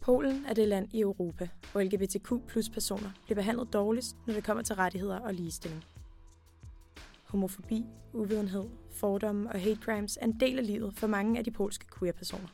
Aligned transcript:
Polen 0.00 0.44
er 0.48 0.54
det 0.54 0.68
land 0.68 0.88
i 0.92 1.00
Europa, 1.00 1.48
hvor 1.72 1.82
LGBTQ 1.82 2.32
plus 2.48 2.68
personer 2.68 3.10
bliver 3.24 3.34
behandlet 3.34 3.72
dårligst, 3.72 4.16
når 4.26 4.34
det 4.34 4.44
kommer 4.44 4.62
til 4.62 4.74
rettigheder 4.74 5.18
og 5.18 5.34
ligestilling. 5.34 5.84
Homofobi, 7.24 7.84
uvidenhed, 8.12 8.64
fordomme 8.90 9.52
og 9.52 9.60
hate 9.60 9.80
crimes 9.80 10.18
er 10.20 10.24
en 10.24 10.40
del 10.40 10.58
af 10.58 10.66
livet 10.66 10.94
for 10.94 11.06
mange 11.06 11.38
af 11.38 11.44
de 11.44 11.50
polske 11.50 11.86
queer-personer. 11.98 12.48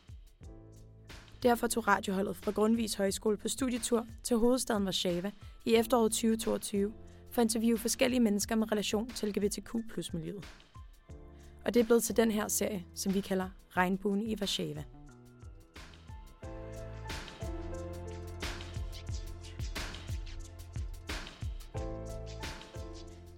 Derfor 1.42 1.66
tog 1.66 1.88
radioholdet 1.88 2.36
fra 2.36 2.50
Grundvis 2.50 2.94
Højskole 2.94 3.36
på 3.36 3.48
studietur 3.48 4.06
til 4.22 4.36
hovedstaden 4.36 4.84
Warszawa 4.84 5.30
i 5.64 5.74
efteråret 5.74 6.12
2022 6.12 6.92
for 7.30 7.42
at 7.42 7.44
interviewe 7.44 7.78
forskellige 7.78 8.20
mennesker 8.20 8.54
med 8.54 8.72
relation 8.72 9.10
til 9.10 9.28
LGBTQ 9.28 9.70
plus 9.92 10.12
miljøet. 10.12 10.44
Og 11.64 11.74
det 11.74 11.80
er 11.80 11.84
blevet 11.84 12.02
til 12.02 12.16
den 12.16 12.30
her 12.30 12.48
serie, 12.48 12.84
som 12.94 13.14
vi 13.14 13.20
kalder 13.20 13.48
Regnbuen 13.76 14.22
i 14.22 14.36
Warszawa. 14.40 14.84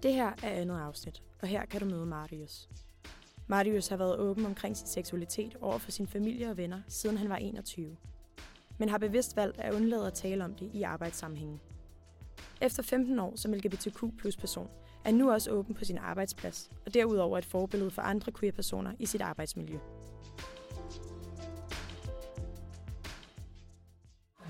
Det 0.02 0.12
her 0.14 0.32
er 0.42 0.50
andet 0.50 0.80
afsnit, 0.80 1.22
og 1.42 1.48
her 1.48 1.64
kan 1.64 1.80
du 1.80 1.86
møde 1.86 2.06
Marius. 2.06 2.68
Marius 3.46 3.88
har 3.88 3.96
været 3.96 4.18
åben 4.18 4.46
omkring 4.46 4.76
sin 4.76 4.86
seksualitet 4.86 5.56
over 5.60 5.78
for 5.78 5.90
sin 5.90 6.06
familie 6.06 6.50
og 6.50 6.56
venner, 6.56 6.80
siden 6.88 7.16
han 7.16 7.28
var 7.28 7.36
21. 7.36 7.96
Men 8.78 8.88
har 8.88 8.98
bevidst 8.98 9.36
valgt 9.36 9.60
at 9.60 9.74
undlade 9.74 10.06
at 10.06 10.14
tale 10.14 10.44
om 10.44 10.54
det 10.54 10.70
i 10.74 10.82
arbejdssammenhængen. 10.82 11.60
Efter 12.60 12.82
15 12.82 13.18
år 13.18 13.32
som 13.36 13.52
LGBTQ 13.52 14.04
plus 14.18 14.36
person, 14.36 14.68
er 15.04 15.12
nu 15.12 15.32
også 15.32 15.50
åben 15.50 15.74
på 15.74 15.84
sin 15.84 15.98
arbejdsplads, 15.98 16.70
og 16.86 16.94
derudover 16.94 17.38
et 17.38 17.44
forbillede 17.44 17.90
for 17.90 18.02
andre 18.02 18.32
queer-personer 18.32 18.92
i 18.98 19.06
sit 19.06 19.20
arbejdsmiljø. 19.20 19.78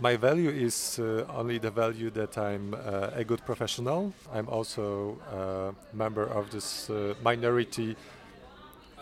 My 0.01 0.17
value 0.17 0.51
is 0.51 0.99
uh, 0.99 1.25
only 1.39 1.59
the 1.59 1.71
value 1.71 2.11
that 2.11 2.39
I'm 2.39 2.75
uh, 2.75 3.21
a 3.21 3.25
good 3.25 3.41
professional. 3.45 4.13
I'm 4.33 4.49
also 4.49 5.19
a 5.33 5.73
member 5.93 6.25
of 6.25 6.51
this 6.51 6.91
uh, 6.91 7.15
minority. 7.25 7.97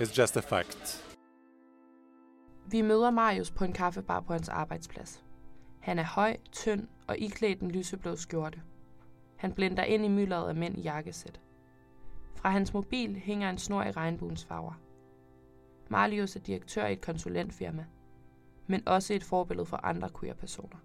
It's 0.01 0.19
just 0.19 0.37
a 0.37 0.43
fact. 0.43 1.05
Vi 2.67 2.83
møder 2.83 3.11
Marius 3.11 3.51
på 3.51 3.65
en 3.65 3.73
kaffebar 3.73 4.21
på 4.21 4.33
hans 4.33 4.49
arbejdsplads. 4.49 5.25
Han 5.81 5.99
er 5.99 6.05
høj, 6.05 6.37
tynd 6.53 6.89
og 7.07 7.19
iklædt 7.19 7.61
en 7.61 7.71
lyseblå 7.71 8.17
skjorte. 8.17 8.61
Han 9.37 9.53
blænder 9.53 9.83
ind 9.83 10.05
i 10.05 10.09
myldret 10.09 10.49
af 10.49 10.55
mænd 10.55 10.79
i 10.79 10.81
jakkesæt. 10.81 11.41
Fra 12.37 12.51
hans 12.51 12.75
mobil 12.75 13.17
hænger 13.17 13.51
en 13.51 13.59
snor 13.59 13.83
i 13.83 13.91
regnbuens 13.91 14.45
farver. 14.45 14.81
Marius 15.89 16.37
er 16.37 16.41
direktør 16.41 16.87
i 16.87 16.93
et 16.93 17.01
konsulentfirma, 17.01 17.85
men 18.67 18.89
også 18.89 19.15
et 19.15 19.25
forbillede 19.25 19.67
for 19.67 19.77
andre 19.77 20.09
queer-personer. 20.21 20.77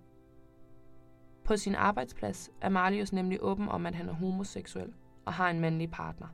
På 1.51 1.57
sin 1.57 1.75
arbejdsplads 1.75 2.51
er 2.61 2.69
Marius 2.69 3.13
nemlig 3.13 3.39
åben 3.41 3.69
om, 3.69 3.85
at 3.85 3.95
han 3.95 4.09
er 4.09 4.13
homoseksuel 4.13 4.93
og 5.25 5.33
har 5.33 5.49
en 5.49 5.59
mandlig 5.59 5.91
partner. 5.91 6.27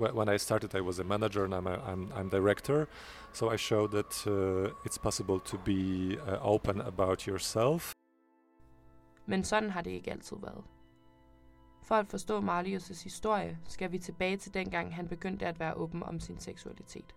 When 0.00 0.34
I 0.34 0.38
started, 0.38 0.74
I 0.74 0.80
was 0.80 1.00
a 1.00 1.02
manager 1.02 1.44
and 1.44 1.54
I'm, 1.54 1.66
a, 1.66 1.92
I'm, 1.92 2.12
I'm 2.12 2.30
director, 2.30 2.86
so 3.32 3.52
I 3.52 3.56
showed 3.56 3.88
that 3.88 4.26
uh, 4.26 4.70
it's 4.86 4.98
possible 5.02 5.40
to 5.40 5.58
be 5.64 6.16
uh, 6.16 6.54
open 6.54 6.80
about 6.80 7.22
yourself. 7.22 7.92
Men 9.26 9.44
sådan 9.44 9.70
har 9.70 9.82
det 9.82 9.90
ikke 9.90 10.10
altid 10.10 10.36
været. 10.42 10.64
For 11.82 11.94
at 11.94 12.06
forstå 12.06 12.40
Marius' 12.40 13.04
historie, 13.04 13.58
skal 13.68 13.92
vi 13.92 13.98
tilbage 13.98 14.36
til 14.36 14.54
dengang, 14.54 14.94
han 14.94 15.08
begyndte 15.08 15.46
at 15.46 15.60
være 15.60 15.74
åben 15.74 16.02
om 16.02 16.20
sin 16.20 16.38
seksualitet. 16.38 17.14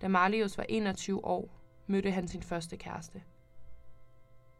Da 0.00 0.08
Marius 0.08 0.58
var 0.58 0.66
21 0.68 1.24
år, 1.24 1.48
mødte 1.86 2.10
han 2.10 2.28
sin 2.28 2.42
første 2.42 2.76
kæreste. 2.76 3.22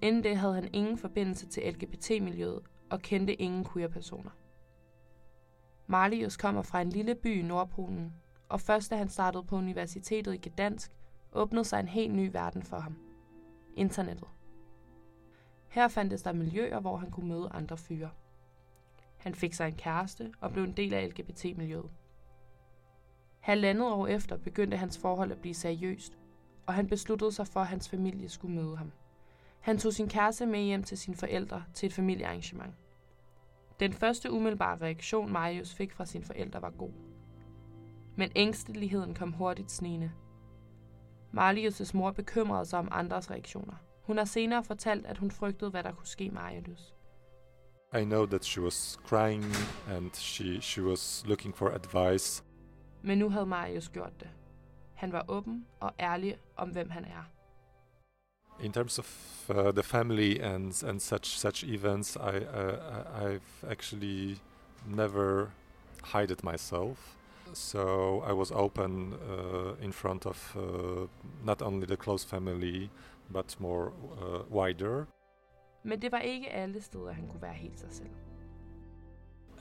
Inden 0.01 0.25
det 0.25 0.37
havde 0.37 0.55
han 0.55 0.71
ingen 0.73 0.99
forbindelse 0.99 1.47
til 1.47 1.73
LGBT-miljøet 1.73 2.63
og 2.91 3.01
kendte 3.01 3.35
ingen 3.35 3.65
queer-personer. 3.65 4.31
Marius 5.87 6.37
kommer 6.37 6.63
fra 6.63 6.81
en 6.81 6.91
lille 6.91 7.15
by 7.15 7.39
i 7.39 7.43
Nordpolen, 7.43 8.15
og 8.49 8.61
først 8.61 8.91
da 8.91 8.97
han 8.97 9.09
startede 9.09 9.45
på 9.45 9.57
universitetet 9.57 10.35
i 10.35 10.49
Gdansk, 10.49 10.93
åbnede 11.33 11.65
sig 11.65 11.81
en 11.81 11.89
helt 11.89 12.15
ny 12.15 12.31
verden 12.33 12.63
for 12.63 12.79
ham. 12.79 12.97
Internettet. 13.77 14.29
Her 15.69 15.89
fandtes 15.89 16.23
der 16.23 16.33
miljøer, 16.33 16.81
hvor 16.81 16.97
han 16.97 17.11
kunne 17.11 17.29
møde 17.29 17.49
andre 17.53 17.77
fyre. 17.77 18.11
Han 19.17 19.35
fik 19.35 19.55
sig 19.55 19.67
en 19.69 19.77
kæreste 19.77 20.33
og 20.41 20.53
blev 20.53 20.65
en 20.65 20.73
del 20.73 20.95
af 20.95 21.09
LGBT-miljøet. 21.09 21.91
Halvandet 23.41 23.93
år 23.93 24.07
efter 24.07 24.37
begyndte 24.37 24.77
hans 24.77 24.99
forhold 24.99 25.33
at 25.33 25.41
blive 25.41 25.55
seriøst, 25.55 26.19
og 26.67 26.75
han 26.75 26.87
besluttede 26.87 27.33
sig 27.33 27.47
for, 27.47 27.61
at 27.61 27.67
hans 27.67 27.89
familie 27.89 28.29
skulle 28.29 28.55
møde 28.55 28.77
ham. 28.77 28.93
Han 29.65 29.79
tog 29.79 29.93
sin 29.93 30.09
kæreste 30.09 30.47
med 30.47 30.61
hjem 30.61 30.83
til 30.83 30.99
sine 30.99 31.17
forældre 31.17 31.65
til 31.75 31.87
et 31.87 31.93
familiearrangement. 31.93 32.75
Den 33.81 33.93
første 33.93 34.31
umiddelbare 34.31 34.77
reaktion, 34.77 35.33
Marius 35.33 35.75
fik 35.75 35.93
fra 35.93 36.07
sine 36.07 36.25
forældre, 36.25 36.63
var 36.63 36.71
god. 36.71 36.93
Men 38.17 38.31
ængsteligheden 38.37 39.15
kom 39.15 39.33
hurtigt 39.33 39.71
snigende. 39.71 40.13
Marius' 41.37 41.91
mor 41.95 42.11
bekymrede 42.11 42.65
sig 42.65 42.79
om 42.79 42.89
andres 42.91 43.31
reaktioner. 43.31 43.75
Hun 44.03 44.19
har 44.19 44.25
senere 44.25 44.65
fortalt, 44.65 45.07
at 45.07 45.19
hun 45.19 45.31
frygtede, 45.31 45.71
hvad 45.71 45.83
der 45.83 45.93
kunne 45.93 46.07
ske 46.07 46.31
Marius. 46.31 46.95
I 48.01 48.05
know 48.05 48.27
that 48.27 48.45
she 48.45 48.63
was 48.63 48.99
crying 49.07 49.45
and 49.91 50.11
she, 50.13 50.61
she 50.61 50.85
was 50.85 51.25
looking 51.27 51.57
for 51.57 51.69
advice. 51.69 52.45
Men 53.03 53.19
nu 53.19 53.31
havde 53.31 53.47
Marius 53.47 53.89
gjort 53.89 54.21
det. 54.21 54.29
Han 54.95 55.13
var 55.13 55.25
åben 55.29 55.67
og 55.81 55.93
ærlig 56.01 56.37
om, 56.57 56.69
hvem 56.69 56.91
han 56.91 57.05
er. 57.05 57.25
In 58.61 58.73
terms 58.73 58.99
of 58.99 59.07
uh, 59.51 59.73
the 59.73 59.83
family 59.83 60.41
and 60.41 60.83
and 60.83 61.03
such 61.03 61.39
such 61.39 61.65
events, 61.65 62.17
I 62.17 62.39
uh, 62.39 63.27
I've 63.27 63.71
actually 63.71 64.37
never 64.87 65.51
hided 66.03 66.43
myself. 66.45 67.17
So 67.53 68.23
I 68.27 68.33
was 68.33 68.51
open 68.53 69.15
uh, 69.15 69.85
in 69.85 69.93
front 69.93 70.27
of 70.27 70.57
uh, 70.57 71.07
not 71.45 71.63
only 71.63 71.87
the 71.87 71.97
close 71.97 72.25
family, 72.25 72.91
but 73.31 73.57
more 73.61 73.93
uh, 74.21 74.43
wider. 74.51 75.07
Men 75.83 76.03
det 76.03 76.13
var 76.13 76.19
ikke 76.19 76.51
alle 76.51 76.83
steder, 76.83 77.13
han 77.13 77.29
kunne 77.29 77.43
være 77.43 77.53
helt 77.53 77.81
sig 77.81 77.89
selv. 77.91 78.11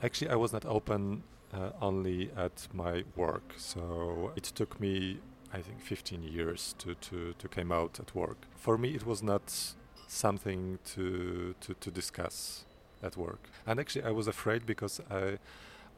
Actually, 0.02 0.32
I 0.32 0.36
was 0.36 0.52
not 0.52 0.64
open 0.64 1.22
uh, 1.52 1.82
only 1.82 2.30
at 2.36 2.68
my 2.72 3.04
work. 3.16 3.54
So 3.56 3.80
it 4.36 4.44
took 4.44 4.80
me 4.80 5.16
I 5.54 5.62
think 5.62 5.80
15 5.80 6.24
years 6.24 6.74
to, 6.78 6.96
to, 6.96 7.34
to 7.38 7.48
come 7.48 7.70
out 7.70 8.00
at 8.00 8.12
work. 8.12 8.38
For 8.56 8.76
me, 8.76 8.88
it 8.94 9.06
was 9.06 9.22
not 9.22 9.52
something 10.08 10.80
to, 10.94 11.54
to, 11.60 11.74
to 11.74 11.90
discuss 11.92 12.64
at 13.04 13.16
work. 13.16 13.48
And 13.64 13.78
actually, 13.78 14.04
I 14.04 14.10
was 14.10 14.26
afraid 14.26 14.66
because 14.66 15.00
I, 15.08 15.38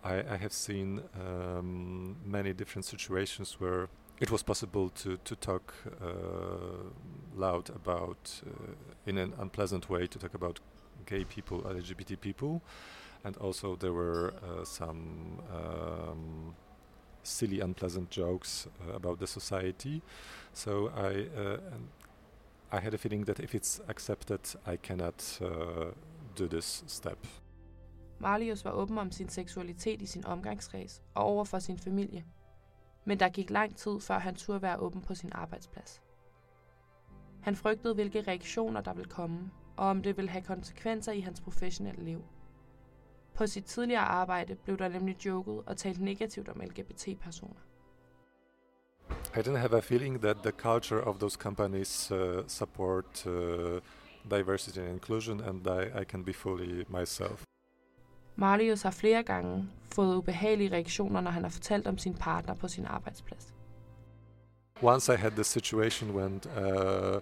I, 0.04 0.34
I 0.34 0.36
have 0.36 0.52
seen 0.52 1.00
um, 1.18 2.16
many 2.24 2.52
different 2.52 2.84
situations 2.84 3.56
where 3.58 3.88
it 4.20 4.30
was 4.30 4.42
possible 4.42 4.90
to, 4.90 5.16
to 5.24 5.36
talk 5.36 5.74
uh, 6.02 6.08
loud 7.34 7.70
about, 7.70 8.42
uh, 8.46 8.72
in 9.06 9.16
an 9.16 9.32
unpleasant 9.38 9.88
way, 9.88 10.06
to 10.06 10.18
talk 10.18 10.34
about 10.34 10.60
gay 11.06 11.24
people, 11.24 11.62
LGBT 11.62 12.20
people. 12.20 12.62
And 13.24 13.38
also, 13.38 13.74
there 13.74 13.94
were 13.94 14.34
uh, 14.34 14.64
some 14.64 15.40
um, 15.50 16.54
silly, 17.26 17.60
unpleasant 17.60 18.10
jokes 18.10 18.66
uh, 18.66 18.94
about 18.94 19.18
the 19.18 19.26
society. 19.26 20.02
So 20.52 20.70
I, 20.88 21.26
uh, 21.36 21.74
um, 21.74 21.88
I 22.72 22.80
had 22.80 22.94
a 22.94 22.98
feeling 22.98 23.26
that 23.26 23.40
if 23.40 23.54
it's 23.54 23.80
accepted, 23.88 24.40
I 24.66 24.76
cannot 24.76 25.38
uh, 25.42 25.92
do 26.38 26.48
this 26.48 26.84
step. 26.86 27.18
Marius 28.18 28.64
var 28.64 28.72
åben 28.72 28.98
om 28.98 29.10
sin 29.10 29.28
seksualitet 29.28 30.02
i 30.02 30.06
sin 30.06 30.24
omgangskreds 30.26 31.02
og 31.14 31.24
over 31.24 31.44
for 31.44 31.58
sin 31.58 31.78
familie. 31.78 32.24
Men 33.04 33.20
der 33.20 33.28
gik 33.28 33.50
lang 33.50 33.76
tid, 33.76 34.00
før 34.00 34.18
han 34.18 34.34
turde 34.34 34.62
være 34.62 34.78
åben 34.78 35.02
på 35.02 35.14
sin 35.14 35.30
arbejdsplads. 35.32 36.02
Han 37.42 37.56
frygtede, 37.56 37.94
hvilke 37.94 38.22
reaktioner 38.22 38.80
der 38.80 38.94
ville 38.94 39.10
komme, 39.10 39.50
og 39.76 39.86
om 39.86 40.02
det 40.02 40.16
ville 40.16 40.30
have 40.30 40.42
konsekvenser 40.42 41.12
i 41.12 41.20
hans 41.20 41.40
professionelle 41.40 42.04
liv. 42.04 42.24
På 43.36 43.46
sit 43.46 43.64
tidligere 43.64 44.02
arbejde 44.02 44.54
blev 44.54 44.78
der 44.78 44.88
nemlig 44.88 45.26
joket 45.26 45.62
og 45.66 45.76
talt 45.76 46.00
negativt 46.00 46.48
om 46.48 46.60
LGBT-personer. 46.60 47.60
I 49.10 49.38
didn't 49.38 49.58
have 49.58 49.76
a 49.76 49.80
feeling 49.80 50.22
that 50.22 50.36
the 50.42 50.52
culture 50.52 51.04
of 51.04 51.18
those 51.18 51.36
companies 51.38 52.10
uh, 52.10 52.18
support 52.46 53.26
uh, 53.26 53.32
diversity 54.30 54.78
and 54.78 54.88
inclusion, 54.88 55.40
and 55.40 55.66
I, 55.66 56.00
I 56.00 56.04
can 56.04 56.24
be 56.24 56.32
fully 56.32 56.84
myself. 56.88 57.44
Marius 58.36 58.82
har 58.82 58.90
flere 58.90 59.22
gange 59.22 59.68
fået 59.94 60.16
ubehagelige 60.16 60.72
reaktioner, 60.72 61.20
når 61.20 61.30
han 61.30 61.42
har 61.42 61.50
fortalt 61.50 61.86
om 61.86 61.98
sin 61.98 62.14
partner 62.14 62.54
på 62.54 62.68
sin 62.68 62.86
arbejdsplads. 62.86 63.54
Once 64.82 65.14
I 65.14 65.16
had 65.16 65.30
this 65.30 65.46
situation 65.46 66.10
when 66.10 66.40
uh, 66.56 67.20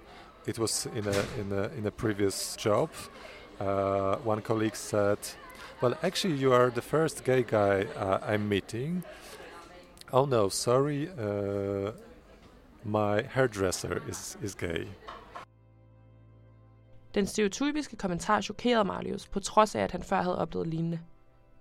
it 0.49 0.59
was 0.59 0.87
in 0.87 1.07
a, 1.09 1.41
in 1.41 1.53
a, 1.53 1.79
in 1.79 1.87
a 1.87 1.91
previous 1.91 2.57
job, 2.65 2.91
uh, 3.61 4.27
one 4.27 4.41
colleague 4.41 4.77
said, 4.77 5.19
well, 5.85 5.99
actually, 6.03 6.37
you 6.37 6.51
are 6.55 6.71
the 6.71 6.81
first 6.81 7.25
gay 7.25 7.43
guy 7.43 7.85
uh, 7.97 8.19
I'm 8.23 8.49
meeting. 8.49 9.05
Oh 10.13 10.25
no, 10.25 10.49
sorry, 10.49 11.11
uh, 11.19 11.93
my 12.85 13.23
hairdresser 13.23 14.03
is, 14.09 14.39
is 14.43 14.55
gay. 14.55 14.89
Den 17.15 17.27
stereotypiske 17.27 17.97
kommentar 17.97 18.41
chokerede 18.41 18.85
Marius, 18.85 19.27
på 19.27 19.41
trods 19.41 19.75
af, 19.75 19.81
at 19.81 19.93
han 19.93 20.03
før 20.03 20.23
havde 20.23 20.39
oplevet 20.39 20.67
lignende. 20.67 21.01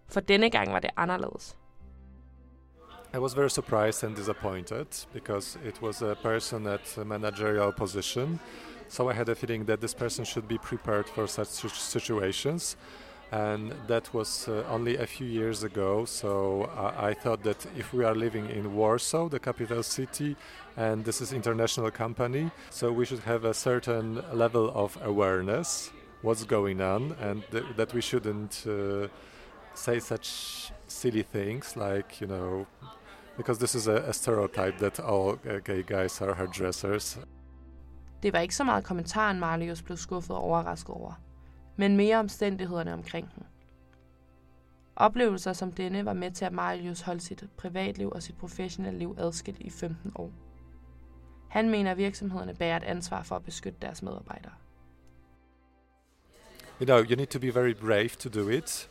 For 0.07 0.19
denne 0.19 0.49
gang 0.49 0.73
var 0.73 0.79
det 0.79 0.89
anderledes. 0.97 1.57
I 3.13 3.17
was 3.17 3.37
very 3.37 3.49
surprised 3.49 4.03
and 4.03 4.15
disappointed 4.15 5.07
because 5.13 5.59
it 5.65 5.81
was 5.81 6.01
a 6.01 6.15
person 6.23 6.67
at 6.67 6.97
a 6.97 7.03
managerial 7.03 7.73
position. 7.77 8.39
So 8.89 9.09
I 9.09 9.13
had 9.13 9.29
a 9.29 9.35
feeling 9.35 9.67
that 9.67 9.79
this 9.79 9.93
person 9.93 10.25
should 10.25 10.47
be 10.47 10.57
prepared 10.57 11.09
for 11.09 11.27
such 11.27 11.69
situations. 11.73 12.77
And 13.33 13.73
that 13.87 14.13
was 14.13 14.47
uh, 14.47 14.75
only 14.75 14.97
a 14.97 15.07
few 15.07 15.27
years 15.27 15.63
ago. 15.63 16.05
So 16.05 16.69
I, 16.77 17.09
I 17.09 17.13
thought 17.13 17.41
that 17.43 17.65
if 17.75 17.93
we 17.93 18.03
are 18.05 18.15
living 18.15 18.49
in 18.49 18.75
Warsaw, 18.75 19.29
the 19.29 19.39
capital 19.39 19.83
city, 19.83 20.35
and 20.77 21.03
this 21.03 21.21
is 21.21 21.33
international 21.33 21.91
company, 21.91 22.51
so 22.69 22.91
we 22.99 23.05
should 23.05 23.23
have 23.31 23.43
a 23.45 23.53
certain 23.53 24.21
level 24.33 24.71
of 24.75 24.97
awareness 25.03 25.91
what's 26.23 26.45
going 26.45 26.81
on, 26.81 27.15
and 27.21 27.43
th- 27.51 27.63
that 27.75 27.93
we 27.93 28.01
shouldn't 28.01 28.65
uh, 28.67 29.07
say 29.73 29.99
such 29.99 30.71
silly 30.87 31.23
things 31.23 31.75
like 31.75 32.21
you 32.21 32.27
know 32.27 32.65
because 33.37 33.57
this 33.59 33.75
is 33.75 33.87
a, 33.87 33.97
a 34.09 34.13
stereotype 34.13 34.77
that 34.77 34.99
all 34.99 35.39
uh, 35.49 35.59
gay 35.63 35.83
guys 35.83 36.21
are 36.21 36.33
hairdressers. 36.33 37.17
Det 38.23 38.33
var 38.33 38.39
ikke 38.39 38.55
så 38.55 38.63
meget 38.63 38.83
kommentaren, 38.83 39.39
Marius 39.39 39.81
blev 39.81 39.97
skuffet 39.97 40.35
og 40.35 40.43
overrasket 40.43 40.89
over, 40.89 41.13
men 41.75 41.97
mere 41.97 42.17
omstændighederne 42.17 42.93
omkring 42.93 43.31
den. 43.35 43.43
Oplevelser 44.95 45.53
som 45.53 45.71
denne 45.71 46.05
var 46.05 46.13
med 46.13 46.31
til, 46.31 46.45
at 46.45 46.53
Marius 46.53 47.01
holdt 47.01 47.23
sit 47.23 47.43
privatliv 47.57 48.09
og 48.09 48.23
sit 48.23 48.37
professionelle 48.37 48.99
liv 48.99 49.15
adskilt 49.19 49.59
i 49.59 49.69
15 49.69 50.11
år. 50.15 50.31
Han 51.49 51.69
mener, 51.69 51.91
at 51.91 51.97
virksomhederne 51.97 52.53
bærer 52.53 52.77
et 52.77 52.83
ansvar 52.83 53.23
for 53.23 53.35
at 53.35 53.43
beskytte 53.43 53.77
deres 53.81 54.01
medarbejdere. 54.01 54.51
You 56.81 56.85
know, 56.85 57.03
you 57.03 57.15
need 57.15 57.27
to 57.27 57.39
be 57.39 57.53
very 57.53 57.73
brave 57.73 58.09
to 58.09 58.29
do 58.29 58.49
it 58.49 58.89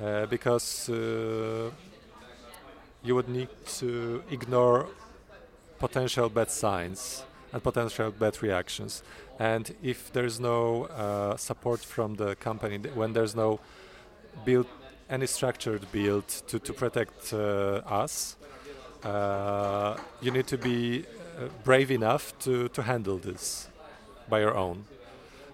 uh, 0.00 0.28
because 0.30 0.92
uh, 0.92 1.72
you 3.04 3.14
would 3.14 3.28
need 3.28 3.48
to 3.66 4.22
ignore 4.34 4.86
potential 5.78 6.30
bad 6.30 6.46
signs 6.46 7.26
and 7.52 7.62
potential 7.62 8.10
bad 8.10 8.42
reactions. 8.42 9.02
And 9.38 9.74
if 9.82 10.12
there's 10.12 10.38
no 10.40 10.84
uh, 10.84 11.36
support 11.36 11.80
from 11.80 12.14
the 12.14 12.36
company, 12.36 12.78
when 12.94 13.12
there's 13.12 13.34
no 13.34 13.60
build, 14.44 14.66
any 15.08 15.26
structured 15.26 15.90
build 15.92 16.28
to, 16.48 16.58
to 16.58 16.72
protect 16.72 17.32
uh, 17.32 17.82
us, 17.86 18.36
uh, 19.04 19.96
you 20.20 20.30
need 20.30 20.46
to 20.46 20.58
be 20.58 21.04
uh, 21.38 21.48
brave 21.64 21.90
enough 21.90 22.38
to, 22.40 22.68
to 22.68 22.82
handle 22.82 23.18
this 23.18 23.68
by 24.28 24.40
your 24.40 24.54
own. 24.54 24.84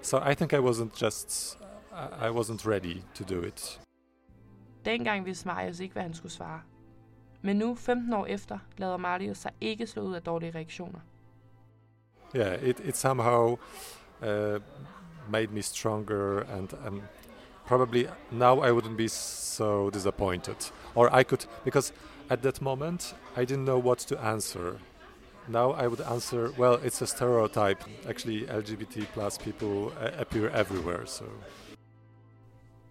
So 0.02 0.19
I 0.19 0.34
think 0.34 0.52
I 0.52 0.58
wasn't 0.58 0.94
just, 0.94 1.56
I 2.20 2.31
wasn't 2.31 2.64
ready 2.64 3.02
to 3.14 3.25
do 3.25 3.40
it. 3.40 3.81
Dengang 4.84 5.25
vidste 5.25 5.49
Marius 5.49 5.81
ikke, 5.81 5.92
hvad 5.92 6.02
han 6.02 6.14
skulle 6.14 6.32
svare. 6.32 6.60
Men 7.42 7.56
nu, 7.56 7.75
15 7.75 8.12
år 8.12 8.26
efter, 8.26 8.58
lader 8.78 8.96
Marius 8.96 9.38
sig 9.38 9.50
ikke 9.60 9.87
slå 9.87 10.02
ud 10.02 10.14
af 10.14 10.22
dårlige 10.22 10.50
reaktioner. 10.54 11.00
Yeah, 12.32 12.52
it, 12.52 12.81
it 12.81 12.96
somehow 12.96 13.58
uh, 14.23 14.58
made 15.31 15.52
me 15.52 15.62
stronger 15.62 16.40
and, 16.40 16.73
and 16.84 17.02
probably 17.67 18.08
now 18.31 18.61
I 18.61 18.70
wouldn't 18.73 18.96
be 18.96 19.08
so 19.08 19.90
disappointed. 19.90 20.56
Or 20.94 21.14
I 21.14 21.25
could, 21.25 21.46
because 21.64 21.93
at 22.31 22.43
that 22.43 22.61
moment 22.61 23.14
I 23.37 23.44
didn't 23.44 23.64
know 23.64 23.78
what 23.78 23.99
to 23.99 24.19
answer. 24.19 24.78
Now 25.49 25.70
I 25.73 25.87
would 25.87 26.00
answer, 26.00 26.50
well, 26.58 26.75
it's 26.84 27.02
a 27.02 27.06
stereotype. 27.06 27.84
Actually, 28.08 28.46
LGBT 28.46 29.06
plus 29.12 29.38
people 29.38 29.93
appear 30.19 30.49
everywhere, 30.50 31.06
so. 31.06 31.25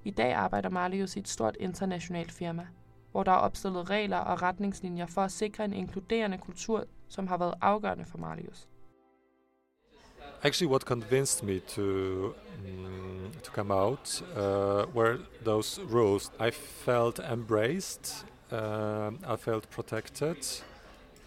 I 0.06 0.10
dag 0.10 0.34
arbejder 0.34 0.70
Marius 0.70 1.16
i 1.16 1.20
et 1.20 1.28
stort 1.28 1.58
internationalt 1.60 2.32
firma, 2.32 2.68
hvor 3.12 3.24
der 3.24 3.32
er 3.32 3.36
opstillet 3.36 3.90
regler 3.90 4.18
og 4.18 4.42
retningslinjer 4.42 5.06
for 5.06 5.22
at 5.22 5.32
sikre 5.32 5.66
en 5.66 5.74
inkluderende 5.74 6.38
kultur, 6.38 6.84
som 7.08 7.28
har 7.28 7.38
været 7.38 7.54
afgørende 7.62 8.06
for 8.06 8.18
Marius. 8.18 8.68
Actually, 10.44 10.68
what 10.68 10.86
convinced 10.86 11.44
me 11.44 11.60
to 11.60 12.36
um, 12.66 13.32
to 13.42 13.52
come 13.52 13.72
out 13.72 14.22
uh, 14.36 14.86
were 14.94 15.20
those 15.44 15.80
rules. 15.88 16.32
I 16.40 16.52
felt 16.52 17.20
embraced. 17.20 18.26
Uh, 18.52 19.12
I 19.28 19.36
felt 19.38 19.70
protected, 19.72 20.38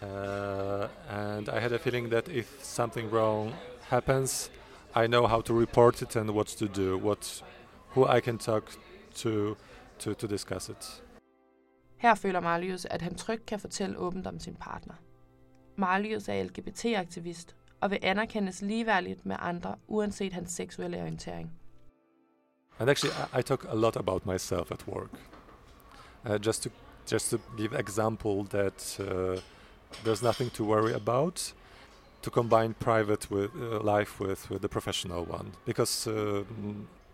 uh, 0.01 0.87
and 1.09 1.49
I 1.49 1.59
had 1.59 1.73
a 1.73 1.79
feeling 1.79 2.09
that 2.09 2.29
if 2.29 2.63
something 2.63 3.09
wrong 3.11 3.53
happens, 3.89 4.49
I 4.95 5.07
know 5.07 5.27
how 5.27 5.41
to 5.41 5.53
report 5.53 6.01
it 6.01 6.15
and 6.15 6.29
what 6.31 6.47
to 6.47 6.67
do. 6.67 6.97
What, 6.97 7.43
who 7.89 8.07
I 8.07 8.21
can 8.21 8.37
talk 8.37 8.63
to, 9.15 9.57
to 9.99 10.13
to 10.13 10.27
discuss 10.27 10.69
it. 10.69 11.01
Her 11.97 12.15
føler 12.15 12.39
Marius, 12.39 12.85
at 12.85 13.01
han 13.01 13.15
trygt 13.15 13.45
kan 13.45 13.59
fortælle 13.59 13.97
åbent 13.97 14.27
om 14.27 14.39
sin 14.39 14.55
partner. 14.55 14.93
Marius 15.75 16.29
er 16.29 16.43
LGBT-aktivist 16.43 17.55
og 17.81 17.91
vil 17.91 17.99
anerkendes 18.01 18.61
ligeværdigt 18.61 19.25
med 19.25 19.35
andre, 19.39 19.75
uanset 19.87 20.33
hans 20.33 20.51
seksuelle 20.51 21.01
orientering. 21.01 21.51
And 22.79 22.89
actually, 22.89 23.13
I, 23.39 23.41
talk 23.41 23.65
a 23.69 23.75
lot 23.75 23.97
about 23.97 24.25
myself 24.25 24.71
at 24.71 24.87
work. 24.87 25.11
Uh, 26.25 26.37
just 26.45 26.63
to 26.63 26.69
just 27.11 27.29
to 27.29 27.39
give 27.57 27.79
example 27.79 28.43
that 28.43 28.99
uh, 28.99 29.41
there's 30.03 30.23
nothing 30.23 30.53
to 30.53 30.63
worry 30.63 30.93
about. 30.93 31.53
To 32.21 32.29
combine 32.29 32.73
private 32.73 33.31
with 33.31 33.51
uh, 33.55 33.79
life 33.97 34.19
with, 34.19 34.49
with 34.49 34.61
the 34.61 34.67
professional 34.67 35.23
one, 35.23 35.51
because 35.65 36.05
uh, 36.05 36.43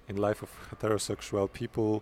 in 0.07 0.17
life 0.17 0.41
of 0.41 0.49
heterosexual 0.71 1.47
people, 1.53 2.01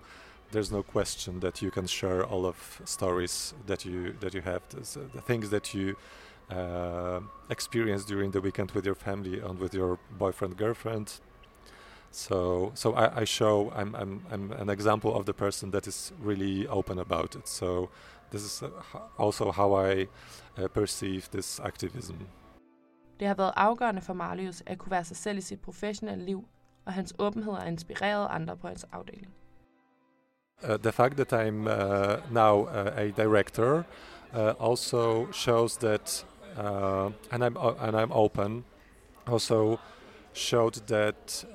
there's 0.51 0.71
no 0.71 0.83
question 0.83 1.39
that 1.42 1.62
you 1.62 1.69
can 1.69 1.86
share 1.86 2.24
all 2.25 2.45
of 2.45 2.81
stories 2.86 3.54
that 3.68 3.83
you 3.86 4.13
that 4.21 4.33
you 4.33 4.42
have, 4.42 4.62
the, 4.69 5.00
the 5.13 5.21
things 5.21 5.50
that 5.50 5.74
you 5.74 5.95
uh, 6.50 7.19
experience 7.50 8.06
during 8.06 8.31
the 8.31 8.42
weekend 8.42 8.72
with 8.72 8.86
your 8.86 8.95
family 8.95 9.40
and 9.40 9.60
with 9.60 9.74
your 9.74 9.98
boyfriend 10.19 10.57
girlfriend. 10.57 11.22
So 12.12 12.72
so 12.75 12.94
I, 12.94 13.22
I 13.22 13.25
show 13.25 13.72
I'm, 13.75 13.95
I'm 13.95 14.22
I'm 14.31 14.51
an 14.51 14.69
example 14.69 15.12
of 15.16 15.25
the 15.25 15.34
person 15.34 15.72
that 15.72 15.88
is 15.88 16.13
really 16.24 16.68
open 16.68 17.00
about 17.00 17.36
it. 17.36 17.48
So 17.48 17.90
this 18.31 18.44
is 18.44 18.63
also 19.18 19.51
how 19.51 19.74
I 19.74 20.07
uh, 20.57 20.68
perceive 20.68 21.30
this 21.31 21.59
activism. 21.59 22.16
Det 23.19 23.28
har 23.28 23.35
været 23.35 23.54
afgørende 23.56 24.02
for 24.02 24.14
Marius 24.14 24.64
at 24.66 24.78
kunne 24.78 24.92
være 24.92 25.04
sig 25.04 25.18
selv 25.18 25.38
i 25.38 25.42
sit 25.42 25.62
professionelle 25.62 26.26
liv, 26.26 26.45
og 26.85 26.94
hans 26.94 27.14
åbenhed 27.19 27.54
har 27.54 27.66
inspireret 27.66 28.28
andre 28.30 28.57
på 28.57 28.68
hans 28.68 28.85
afdeling. 28.92 29.33
Uh, 30.64 30.78
the 30.78 30.92
fact 30.92 31.18
that 31.18 31.33
I'm 31.33 31.68
uh, 31.68 32.21
now 32.31 32.68
uh, 32.68 32.92
a 32.95 33.12
director 33.12 33.83
uh, 34.33 34.54
also 34.59 35.31
shows 35.31 35.78
that, 35.78 36.26
uh, 36.57 37.10
and 37.31 37.44
I'm 37.44 37.57
and 37.57 37.95
I'm 37.95 38.12
open, 38.12 38.64
also 39.28 39.80
showed 40.33 40.76
that 40.88 41.45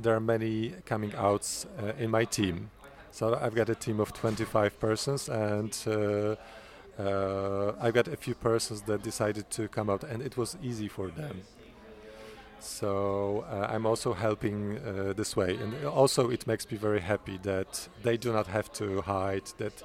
there 0.00 0.14
are 0.14 0.20
many 0.20 0.74
coming 0.86 1.14
outs 1.14 1.66
in 1.98 2.10
my 2.10 2.24
team. 2.24 2.70
So 3.10 3.38
I've 3.38 3.54
got 3.54 3.68
a 3.68 3.74
team 3.74 4.00
of 4.00 4.12
25 4.14 4.80
persons, 4.80 5.28
and 5.28 5.76
I've 6.98 7.94
got 7.94 8.08
a 8.08 8.16
few 8.16 8.34
persons 8.34 8.82
that 8.82 9.02
decided 9.02 9.50
to 9.50 9.68
come 9.68 9.90
out, 9.90 10.04
and 10.04 10.22
it 10.22 10.36
was 10.36 10.56
easy 10.62 10.88
for 10.88 11.08
them. 11.08 11.42
So 12.62 13.44
uh, 13.50 13.66
I'm 13.70 13.86
also 13.86 14.12
helping 14.12 14.78
uh, 14.78 15.14
this 15.16 15.36
way, 15.36 15.56
and 15.56 15.84
also 15.84 16.30
it 16.30 16.46
makes 16.46 16.70
me 16.70 16.78
very 16.78 17.00
happy 17.00 17.38
that 17.42 17.88
they 18.04 18.16
do 18.16 18.32
not 18.32 18.46
have 18.46 18.72
to 18.74 19.00
hide 19.00 19.46
that 19.58 19.82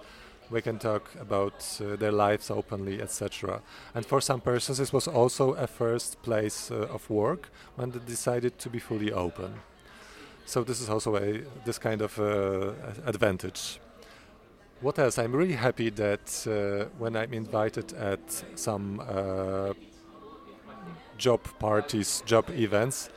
we 0.49 0.61
can 0.61 0.79
talk 0.79 1.09
about 1.19 1.79
uh, 1.81 1.95
their 1.95 2.11
lives 2.11 2.49
openly, 2.49 3.01
etc. 3.01 3.61
And 3.93 4.05
for 4.05 4.21
some 4.21 4.41
persons, 4.41 4.77
this 4.77 4.93
was 4.93 5.07
also 5.07 5.53
a 5.53 5.67
first 5.67 6.21
place 6.21 6.71
uh, 6.71 6.87
of 6.93 7.09
work 7.09 7.49
when 7.75 7.91
they 7.91 7.99
decided 7.99 8.57
to 8.59 8.69
be 8.69 8.79
fully 8.79 9.11
open. 9.11 9.53
So 10.45 10.63
this 10.63 10.79
is 10.79 10.89
also 10.89 11.15
a 11.17 11.43
this 11.65 11.77
kind 11.77 12.01
of 12.01 12.17
uh, 12.19 12.71
advantage. 13.05 13.79
What 14.79 14.99
else? 14.99 15.17
I'm 15.17 15.35
really 15.35 15.55
happy 15.55 15.89
that 15.89 16.47
uh, 16.47 16.89
when 16.97 17.15
I'm 17.15 17.33
invited 17.33 17.93
at 17.93 18.43
some 18.55 19.01
job 21.17 21.41
parties, 21.59 22.23
job 22.25 22.49
events, 22.51 23.09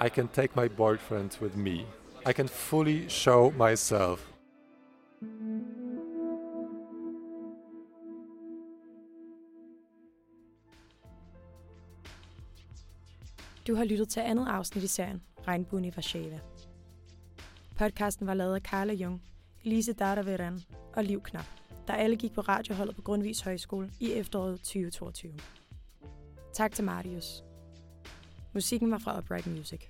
I 0.00 0.08
can 0.08 0.28
take 0.28 0.54
my 0.54 0.68
boyfriend 0.68 1.36
with 1.40 1.56
me. 1.56 1.86
I 2.24 2.32
can 2.32 2.48
fully 2.48 3.08
show 3.08 3.50
myself. 3.50 4.37
Du 13.68 13.74
har 13.74 13.84
lyttet 13.84 14.08
til 14.08 14.20
andet 14.20 14.46
afsnit 14.48 14.84
i 14.84 14.86
serien 14.86 15.22
Regnbuen 15.48 15.84
i 15.84 15.90
Warszawa. 15.90 16.38
Podcasten 17.76 18.26
var 18.26 18.34
lavet 18.34 18.54
af 18.54 18.60
Carla 18.60 18.92
Jung, 18.92 19.22
Elise 19.64 19.92
Dardaveran 19.92 20.60
og 20.96 21.04
Liv 21.04 21.22
Knap, 21.22 21.44
der 21.86 21.94
alle 21.94 22.16
gik 22.16 22.32
på 22.32 22.40
radioholdet 22.40 22.96
på 22.96 23.02
Grundvis 23.02 23.40
Højskole 23.40 23.90
i 24.00 24.12
efteråret 24.12 24.58
2022. 24.58 25.32
Tak 26.54 26.72
til 26.72 26.84
Marius. 26.84 27.44
Musikken 28.54 28.90
var 28.90 28.98
fra 28.98 29.18
Upright 29.18 29.46
Music. 29.46 29.80